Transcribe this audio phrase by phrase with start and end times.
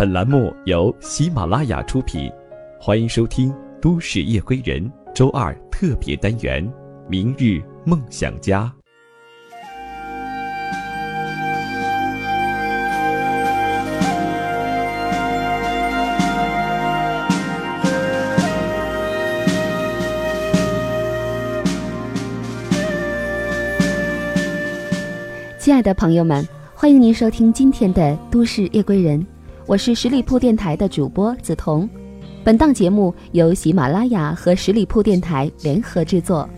[0.00, 2.32] 本栏目由喜马拉雅出品，
[2.80, 3.52] 欢迎收听
[3.82, 6.66] 《都市夜归人》周二特别单元
[7.06, 8.62] 《明日梦想家》。
[25.58, 29.20] 亲爱的朋友们，欢迎您收听今天的《都市夜归人》，
[29.70, 31.88] 我是十里铺电台的主播梓潼。
[32.42, 36.50] 本档节目由喜马拉雅和十里铺电台联合制作。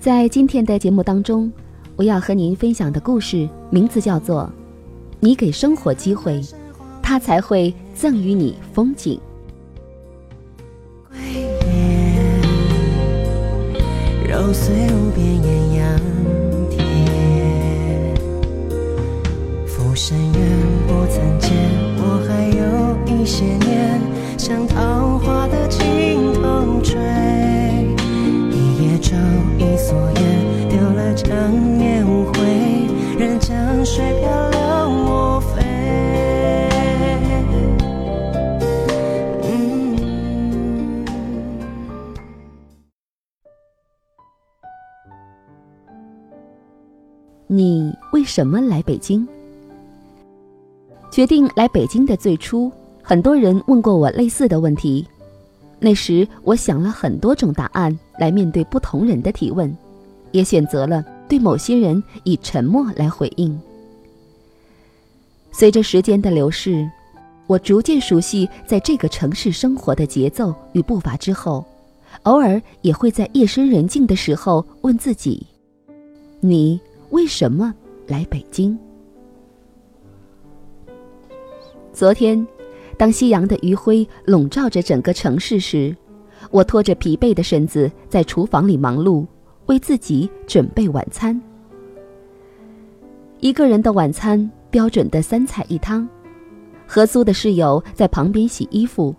[0.00, 1.52] 在今天的节目当中，
[1.94, 4.44] 我要和您分享的故事名字叫做
[5.20, 6.40] 《你给生活机会，
[7.02, 9.20] 它才会赠予你风景》。
[14.26, 15.35] 揉碎无边
[23.26, 24.00] 些年，
[24.38, 26.96] 像桃花的尽头吹，
[28.52, 29.16] 一叶舟，
[29.58, 32.86] 一蓑烟，丢了成年无悔，
[33.18, 34.60] 任江水漂流
[35.10, 35.64] 我飞。
[47.48, 49.26] 你为什么来北京？
[51.10, 52.70] 决定来北京的最初，
[53.08, 55.06] 很多人问过我类似的问题。
[55.78, 59.72] 那时，我想了很多种答案来面对不同人的提问，
[60.32, 63.56] 也选择了对某些人以沉默来回应。
[65.52, 66.84] 随着时间的流逝，
[67.46, 71.64] 我逐渐熟悉在这个城市生活的节奏与步伐之后，
[72.24, 75.46] 偶尔也会在夜深人静的时候问自己：
[76.40, 76.80] 你。
[77.10, 77.72] 为什么
[78.08, 78.76] 来北京？
[81.92, 82.44] 昨天，
[82.96, 85.94] 当夕阳的余晖笼罩着整个城市时，
[86.50, 89.26] 我拖着疲惫的身子在厨房里忙碌，
[89.66, 91.38] 为自己准备晚餐。
[93.40, 96.08] 一个人的晚餐，标准的三菜一汤。
[96.86, 99.14] 合租的室友在旁边洗衣服，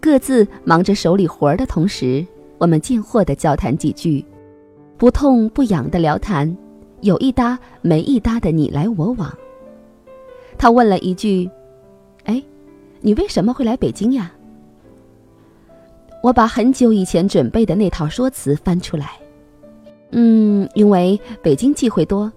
[0.00, 2.24] 各自忙着手里活儿的同时，
[2.58, 4.24] 我们贱货的交谈几句，
[4.96, 6.56] 不痛不痒的聊谈。
[7.02, 9.30] 有一搭没一搭的你来我往。
[10.56, 11.50] 他问了一句：“，
[13.00, 14.32] 你为什么会来北京呀？”
[16.22, 19.12] 我把很久以前准备的那套说辞翻出来。
[20.10, 22.30] 嗯，因为北京机会多，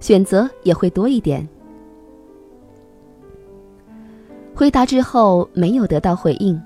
[0.00, 1.48] 选择也会多一点。
[4.54, 6.60] 回答之后没有得到回应，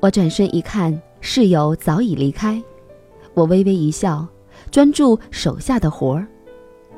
[0.00, 2.60] 我转身一看，室友早已离开。
[3.34, 4.26] 我微微一笑，
[4.70, 6.26] 专注手下的活儿。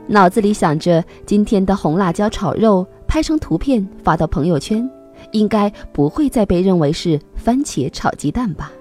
[0.07, 4.89] 脑子里想着今天的红辣椒炒肉，拍成图片发到朋友圈，
[5.31, 8.73] 应该不会再被认为是番茄炒鸡蛋吧。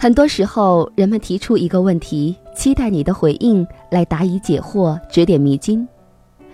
[0.00, 5.84] 很多时候，人们提出一个问题，期待你的回应来答疑解惑、指点迷津；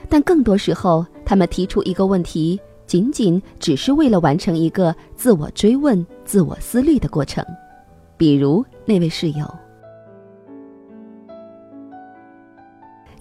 [0.08, 7.44] 但更多时候，他们提出一个问题，仅仅只是为了完成一个自我追问、自我思虑的过程。
[8.16, 9.46] 比如那位室友，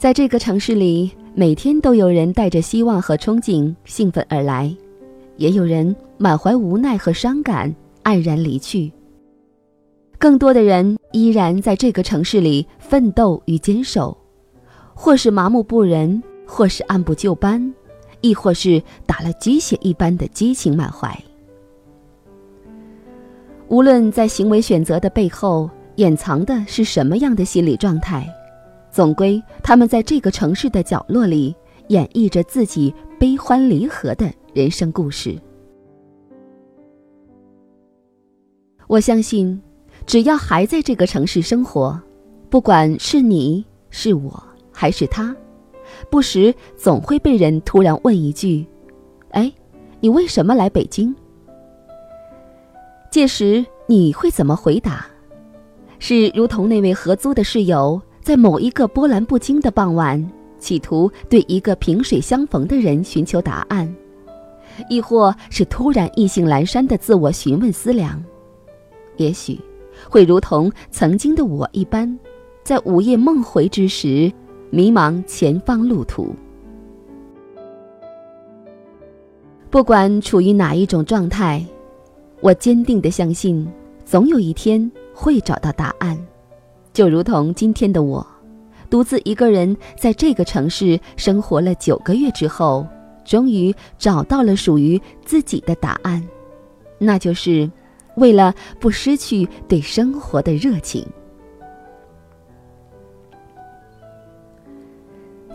[0.03, 4.69] 在这个城市里，每天都有人带着希望和憧憬兴奋而来，
[5.37, 8.91] 也有人满怀无奈和伤感黯然离去。
[10.19, 14.17] 更多的人依然在这个城市里奋斗与坚守，
[14.93, 17.73] 或是麻木不仁，或是按部就班，
[18.19, 21.17] 亦或是打了鸡血一般的激情满怀。
[23.69, 28.27] 无论在行为选择的背后掩藏的是什么样的心理状态，
[28.93, 31.55] 总归他们在这个城市的角落里
[31.87, 35.35] 演绎着自己悲欢离合的人生故事。
[38.85, 39.59] 我相信，
[40.05, 41.99] 只要还在这个城市生活，
[42.51, 45.35] 不管是你是我还是他，
[46.11, 48.63] 不时总会被人突然问一句
[49.33, 49.51] ：“哎，
[50.01, 51.15] 你为什么来北京？”
[53.09, 55.07] 届时你会怎么回答？
[55.97, 63.93] 是如同那位合租的室友，在某一个波澜不惊的傍晚，企图对一个萍水相逢的人寻求答案，
[64.89, 68.23] 亦或是突然意兴阑珊的自我询问思量？
[69.17, 69.59] 也许，
[70.09, 72.17] 会如同曾经的我一般，
[72.63, 74.31] 在午夜梦回之时，
[74.69, 76.33] 迷茫前方路途。
[79.69, 81.63] 不管处于哪一种状态。
[82.39, 83.65] 我坚定地相信，
[84.03, 86.17] 总有一天会找到答案，
[86.93, 88.25] 就如同今天的我，
[88.89, 92.87] 独自一个人在这个城市生活了九个月之后，
[93.25, 96.23] 终于找到了属于自己的答案，
[96.99, 97.69] 那就是
[98.15, 101.03] 为了不失去对生活的热情。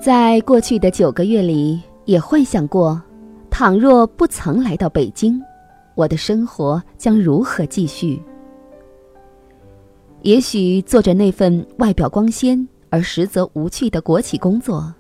[0.00, 3.00] 在过去的九个月里，也幻想过，
[3.49, 5.41] 倘若不曾来到北京，
[5.94, 8.20] 我的生活将如何继续？
[10.23, 14.93] 也许做着那份外表光鲜而实则无趣的国企工作，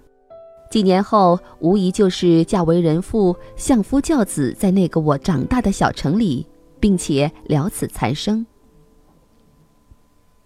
[0.70, 6.46] 几年后无疑就是嫁为人妇、相夫教子，在那个我长大的小城里，
[6.78, 8.46] 并且了此残生。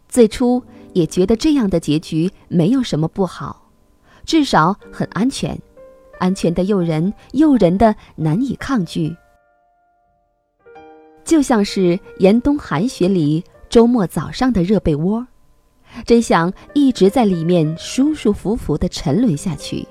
[0.09, 3.71] 最初也觉得这样的结局没有什么不好。
[4.25, 5.59] 至少很安全，
[6.19, 9.15] 安全的诱人，诱人的难以抗拒。
[11.25, 13.43] 就像是严冬寒雪里
[13.73, 15.27] 周末早上的热被窝，
[16.05, 19.89] 真想一直在里面舒舒服服的沉沦下去。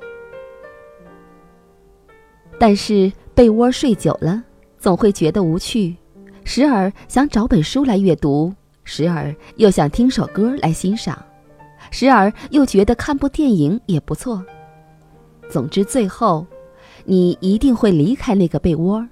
[2.60, 4.44] 但是被窝睡久了，
[4.78, 5.96] 总会觉得无趣，
[6.44, 11.20] 时而想找本书来阅读，时而又想听首歌来欣赏。
[11.90, 14.46] 时而又觉得看部电影也不错。
[15.50, 16.46] 总之，最后，
[17.04, 19.04] 你一定会离开那个被窝，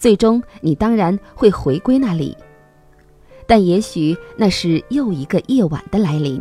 [0.00, 2.36] 最终你当然会回归那里。
[3.50, 6.40] 但也许那是又一个夜晚的来临。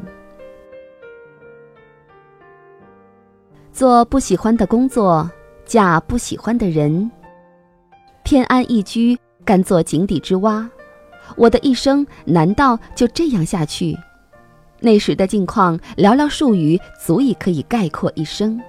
[3.74, 5.28] 做不喜欢的工作，
[5.66, 7.10] 嫁不喜欢的人，
[8.22, 10.70] 偏安一居，甘做井底之蛙。
[11.36, 13.98] 我的一生难道就这样下去？
[14.80, 18.62] 那时的境况，寥寥数语足以可以概括一生。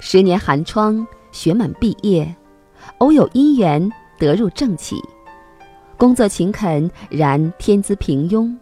[0.00, 2.36] 十年寒窗，学满毕业，
[2.98, 5.00] 偶有姻缘得入正企，
[6.02, 8.52] 工作勤恳，然天资平庸，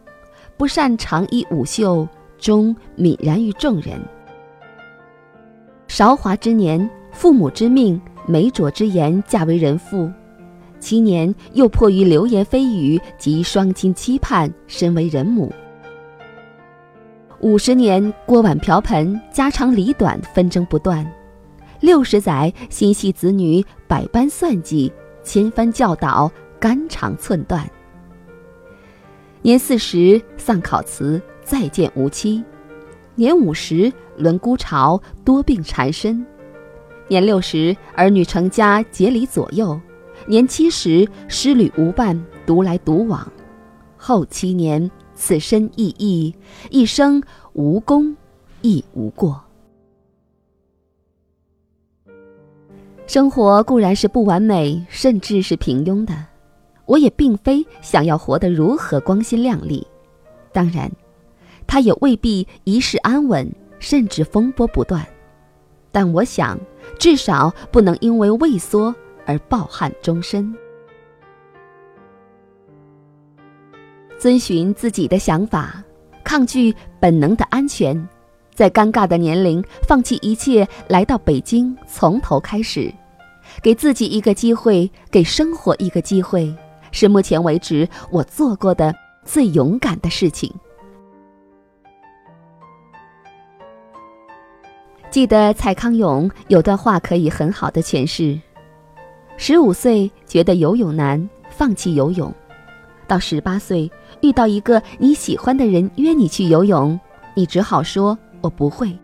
[0.59, 2.07] 不擅长衣舞袖，
[2.39, 3.99] 终泯然于众人。
[5.89, 10.11] 韶华之年，父母之命，媒妁之言，嫁为人妇，
[10.81, 15.51] 七年又迫于流言蜚语及双亲期盼，身为人母。
[17.41, 21.03] 五十年锅碗瓢盆，家长里短纷争不断；
[21.81, 24.93] 六十载心系子女，百般算计，
[25.25, 27.69] 千番教导，肝肠寸断。
[29.43, 32.45] 年四十丧考辞，再见无期；
[33.15, 36.25] 年五十轮孤巢，多病缠身；
[37.09, 39.81] 年六十儿女成家，结离左右；
[40.27, 43.27] 年七十失旅无伴，独来独往；
[43.97, 44.91] 后七年。
[45.23, 46.35] 此身亦异，
[46.71, 47.23] 一生
[47.53, 48.17] 无功
[48.63, 49.39] 亦无过。
[53.06, 56.30] 生活固然是不完美，甚至是平庸的。
[56.91, 59.87] 我也并非想要活得如何光鲜亮丽，
[60.53, 60.91] 当然，
[61.65, 63.49] 他也未必一世安稳，
[63.79, 65.07] 甚至风波不断。
[65.93, 66.59] 但我想，
[66.99, 68.93] 至少不能因为畏缩
[69.25, 70.53] 而抱憾终身。
[74.19, 75.81] 遵循自己的想法，
[76.25, 77.97] 抗拒本能的安全，
[78.53, 82.93] 在尴尬的年龄放弃一切，来到北京从头开始，
[83.63, 86.53] 给自己一个机会，给生活一个机会，
[86.93, 88.95] 是目前为止我做过的
[89.25, 90.53] 最勇敢的事情。
[95.11, 98.41] 记得蔡康永有段话可以很好的诠释：
[99.37, 102.32] 十五岁觉得游泳难，放弃游泳。
[103.09, 106.99] 到十八岁，遇到一个你喜欢的人约你去游泳，
[107.35, 108.97] 你只好说“我不会”。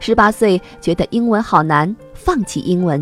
[0.00, 3.00] 十八岁觉得英文好难，放弃英文；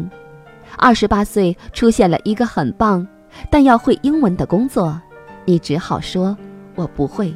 [0.77, 3.07] 二十八岁出现了一个很棒，
[3.51, 5.01] 但要会英文的工作，
[5.45, 6.37] 你只好说
[6.75, 7.35] “我不会”。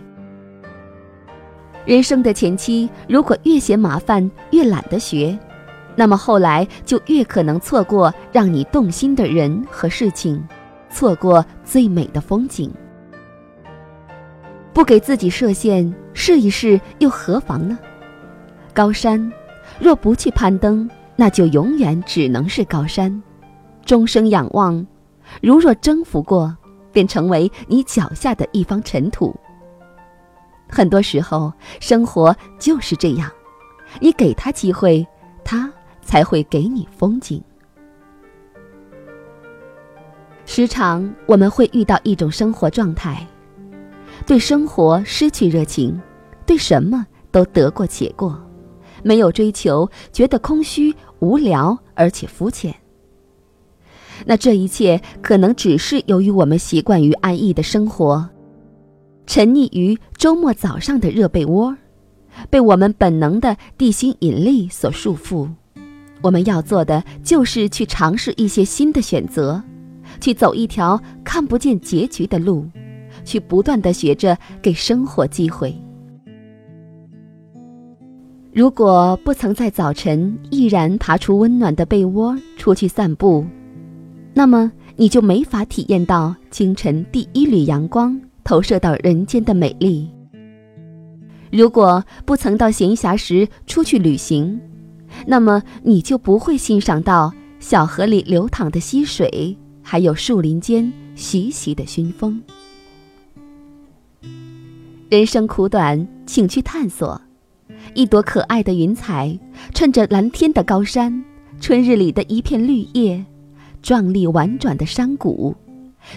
[1.84, 5.38] 人生的前期，如果越嫌麻烦，越懒得学，
[5.94, 10.42] 那么后来就越可能错过让你动心的人和事情。
[10.90, 12.72] 错过最美的风景，
[14.72, 17.76] 不给自己设限，试一试又何妨呢？
[18.72, 19.32] 高山，
[19.80, 23.22] 若不去攀登，那就永远只能是高山。
[23.84, 24.86] 终生仰望，
[25.42, 26.56] 如若征服过，
[26.92, 29.34] 便成为你脚下的一方尘土。
[30.68, 33.30] 很多时候，生活就是这样，
[34.00, 35.06] 你给他机会，
[35.44, 37.42] 他才会给你风景。
[40.46, 43.26] 时常我们会遇到一种生活状态，
[44.26, 46.00] 对生活失去热情，
[46.46, 48.40] 对什么都得过且过，
[49.04, 52.74] 没有追求，觉得空虚、无聊而且肤浅。
[54.26, 58.30] 那这一切可能只是由于我们习惯于安逸的生活，
[59.26, 61.76] 沉溺于周末早上的热被窝，
[62.48, 65.48] 被我们本能的地心引力所束缚。
[66.22, 69.62] 我们要做的就是去尝试一些新的选择，
[70.20, 72.66] 去走一条看不见结局的路，
[73.24, 75.76] 去不断的学着给生活机会。
[78.54, 83.44] 如果不曾在早晨毅然爬出温暖的被窝出去散步，
[84.32, 90.08] 那么你就没法体验到清晨第一缕阳光投射到人间的美丽。
[91.50, 94.60] 如果不曾到闲暇时出去旅行，
[95.26, 102.40] 那么你就不会欣赏到小河里流淌的溪水，还有树林间习习的熏风。
[105.10, 107.20] 人生苦短，请去探索。
[107.92, 109.38] 一朵可爱的云彩，
[109.74, 111.22] 衬着蓝天的高山，
[111.60, 113.24] 春日里的一片绿叶，
[113.82, 115.54] 壮丽婉转的山谷，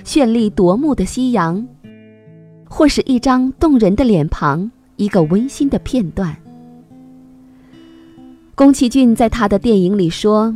[0.06, 1.68] 绚丽夺目的夕阳，
[2.66, 6.36] 或是一张动人的脸庞，一个温馨的片段。
[8.56, 10.56] 宫崎骏在他的电影里说：“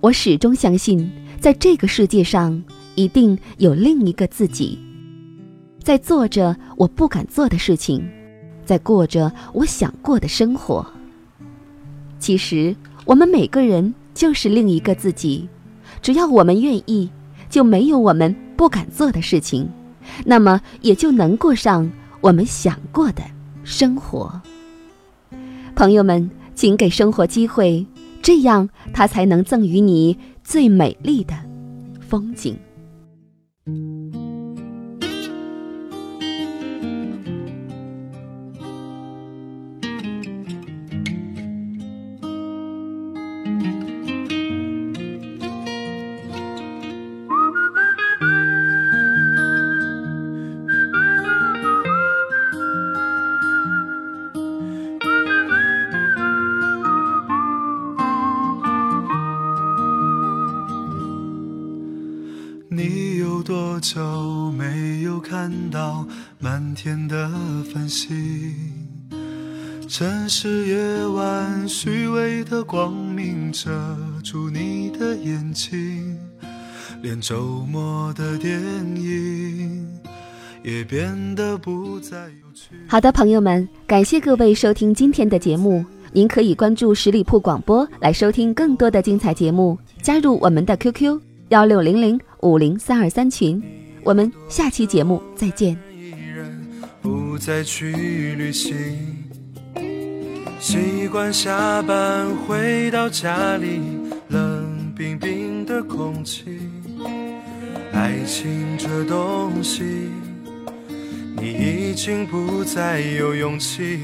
[0.00, 2.62] 我始终相信，在这个世界上，
[2.94, 4.78] 一定有另一个自己，
[5.82, 8.08] 在做着我不敢做的事情。”
[8.64, 10.86] 在过着我想过的生活。
[12.18, 15.48] 其实，我们每个人就是另一个自己，
[16.00, 17.10] 只要我们愿意，
[17.50, 19.68] 就没有我们不敢做的事情，
[20.24, 21.90] 那么也就能过上
[22.20, 23.22] 我们想过的
[23.64, 24.40] 生活。
[25.74, 27.84] 朋友们，请给生活机会，
[28.22, 31.34] 这样它才能赠予你最美丽的
[32.00, 32.56] 风景。
[63.82, 64.00] 久
[64.52, 66.06] 没有看到
[66.38, 67.28] 满天的
[67.74, 68.54] 繁星，
[69.88, 73.70] 城市夜晚虚伪的光明遮
[74.22, 76.16] 住你的眼睛，
[77.02, 78.62] 连周末的电
[78.94, 79.84] 影
[80.62, 82.76] 也变得不再有趣。
[82.86, 85.84] 好的，朋友们，感谢各位收听今天的节目。
[86.12, 91.20] 您可以关注十里铺广播来收听更多的精彩节目，加入我们的 QQ
[91.52, 92.18] 幺六零零。
[92.40, 93.62] 五零三二三群，
[94.02, 95.78] 我们下期节目再见。
[97.02, 97.92] 不再去
[98.36, 98.74] 旅行，
[100.58, 103.80] 习惯下班回到家里，
[104.28, 106.58] 冷冰冰的空气。
[107.92, 109.84] 爱情这东西，
[111.36, 114.00] 你已经不再有勇气。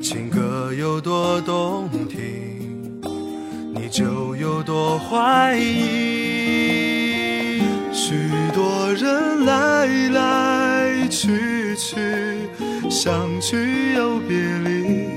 [0.00, 2.61] 情歌有多动听，
[3.92, 6.80] 就有多怀疑。
[7.92, 8.14] 许
[8.54, 12.00] 多人来来去去，
[12.88, 15.10] 相聚又别离，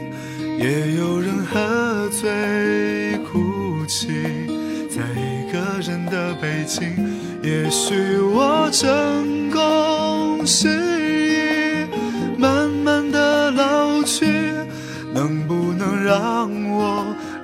[0.62, 4.10] 也有人喝醉哭泣，
[4.90, 6.92] 在一个人的北京。
[7.42, 10.68] 也许我成功失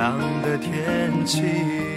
[0.00, 1.89] 朗的天气。